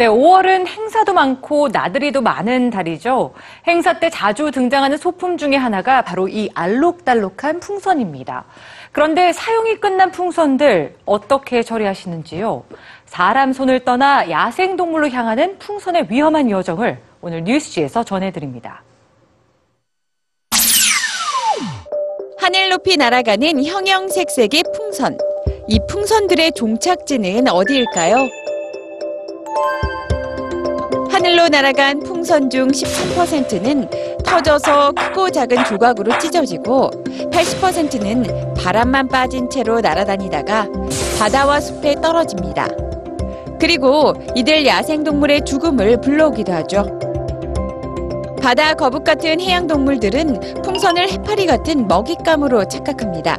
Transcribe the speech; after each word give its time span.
네, 0.00 0.06
5월은 0.06 0.66
행사도 0.66 1.12
많고 1.12 1.68
나들이도 1.68 2.22
많은 2.22 2.70
달이죠. 2.70 3.34
행사 3.66 3.98
때 3.98 4.08
자주 4.08 4.50
등장하는 4.50 4.96
소품 4.96 5.36
중에 5.36 5.56
하나가 5.56 6.00
바로 6.00 6.26
이 6.26 6.48
알록달록한 6.54 7.60
풍선입니다. 7.60 8.46
그런데 8.92 9.34
사용이 9.34 9.76
끝난 9.76 10.10
풍선들 10.10 10.96
어떻게 11.04 11.62
처리하시는지요? 11.62 12.64
사람 13.04 13.52
손을 13.52 13.80
떠나 13.80 14.30
야생동물로 14.30 15.10
향하는 15.10 15.58
풍선의 15.58 16.06
위험한 16.08 16.48
여정을 16.48 16.98
오늘 17.20 17.44
뉴스지에서 17.44 18.02
전해드립니다. 18.02 18.82
하늘 22.38 22.70
높이 22.70 22.96
날아가는 22.96 23.66
형형색색의 23.66 24.64
풍선. 24.74 25.18
이 25.68 25.78
풍선들의 25.90 26.52
종착지는 26.52 27.48
어디일까요? 27.48 28.39
하늘로 31.20 31.48
날아간 31.48 32.00
풍선 32.00 32.48
중 32.48 32.68
13%는 32.68 33.90
터져서 34.24 34.92
크고 34.92 35.28
작은 35.28 35.66
조각으로 35.66 36.18
찢어지고 36.18 36.88
80%는 37.30 38.54
바람만 38.54 39.08
빠진 39.08 39.50
채로 39.50 39.82
날아다니다가 39.82 40.66
바다와 41.18 41.60
숲에 41.60 41.96
떨어집니다. 42.00 42.68
그리고 43.60 44.14
이들 44.34 44.64
야생동물의 44.64 45.44
죽음을 45.44 46.00
불러오기도 46.00 46.54
하죠. 46.54 46.98
바다 48.42 48.72
거북 48.72 49.04
같은 49.04 49.42
해양 49.42 49.66
동물들은 49.66 50.62
풍선을 50.62 51.10
해파리 51.10 51.44
같은 51.44 51.86
먹잇감으로 51.86 52.66
착각합니다. 52.66 53.36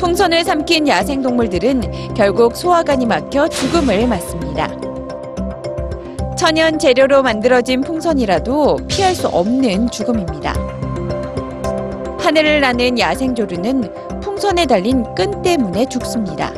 풍선을 0.00 0.42
삼킨 0.42 0.88
야생 0.88 1.22
동물들은 1.22 2.14
결국 2.14 2.56
소화관이 2.56 3.06
막혀 3.06 3.46
죽음을 3.46 4.08
맞습니다. 4.08 4.93
천연 6.36 6.78
재료로 6.78 7.22
만들어진 7.22 7.80
풍선이라도 7.80 8.78
피할 8.88 9.14
수 9.14 9.28
없는 9.28 9.90
죽음입니다. 9.90 10.54
하늘을 12.18 12.60
나는 12.60 12.98
야생조류는 12.98 14.20
풍선에 14.20 14.66
달린 14.66 15.04
끈 15.14 15.42
때문에 15.42 15.86
죽습니다. 15.86 16.52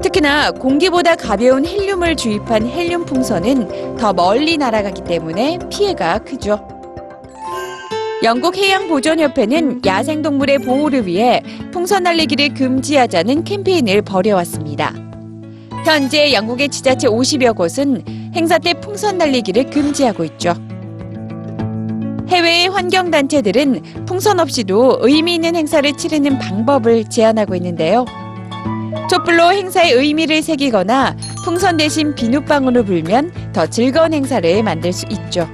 특히나 0.00 0.50
공기보다 0.52 1.14
가벼운 1.16 1.66
헬륨을 1.66 2.16
주입한 2.16 2.66
헬륨 2.66 3.04
풍선은 3.04 3.96
더 3.96 4.12
멀리 4.12 4.56
날아가기 4.56 5.04
때문에 5.04 5.58
피해가 5.70 6.18
크죠. 6.20 6.66
영국 8.22 8.56
해양보존협회는 8.56 9.82
야생동물의 9.84 10.60
보호를 10.60 11.06
위해 11.06 11.42
풍선 11.72 12.04
날리기를 12.04 12.54
금지하자는 12.54 13.44
캠페인을 13.44 14.02
벌여왔습니다. 14.02 15.11
현재 15.84 16.32
영국의 16.32 16.68
지자체 16.68 17.08
50여 17.08 17.56
곳은 17.56 18.04
행사 18.34 18.58
때 18.58 18.72
풍선 18.74 19.18
날리기를 19.18 19.70
금지하고 19.70 20.24
있죠. 20.24 20.54
해외의 22.28 22.68
환경단체들은 22.68 24.04
풍선 24.06 24.38
없이도 24.40 24.98
의미 25.00 25.34
있는 25.34 25.56
행사를 25.56 25.92
치르는 25.92 26.38
방법을 26.38 27.10
제안하고 27.10 27.56
있는데요. 27.56 28.06
촛불로 29.10 29.52
행사의 29.52 29.92
의미를 29.92 30.40
새기거나 30.40 31.16
풍선 31.44 31.76
대신 31.76 32.14
비눗방울을 32.14 32.84
불면 32.84 33.32
더 33.52 33.66
즐거운 33.66 34.14
행사를 34.14 34.62
만들 34.62 34.92
수 34.92 35.04
있죠. 35.10 35.48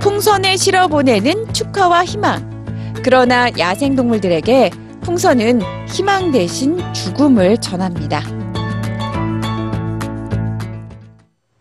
풍선에 0.00 0.56
실어 0.56 0.86
보내는 0.86 1.52
축하와 1.52 2.04
희망. 2.04 2.94
그러나 3.02 3.50
야생동물들에게 3.58 4.70
풍선은 5.08 5.62
희망 5.88 6.32
대신 6.32 6.76
죽음을 6.92 7.56
전합니다. 7.62 8.37